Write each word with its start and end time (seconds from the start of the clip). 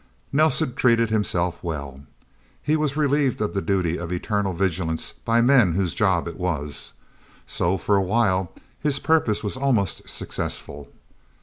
Nelsen 0.33 0.73
treated 0.73 1.11
himself 1.11 1.63
well. 1.63 2.01
He 2.63 2.75
was 2.75 2.97
relieved 2.97 3.39
of 3.39 3.53
the 3.53 3.61
duty 3.61 3.97
of 3.99 4.11
eternal 4.11 4.51
vigilance 4.51 5.11
by 5.11 5.41
men 5.41 5.73
whose 5.73 5.93
job 5.93 6.27
it 6.27 6.37
was. 6.39 6.93
So, 7.45 7.77
for 7.77 7.97
a 7.97 8.01
while, 8.03 8.51
his 8.79 8.97
purpose 8.97 9.43
was 9.43 9.55
almost 9.55 10.09
successful. 10.09 10.91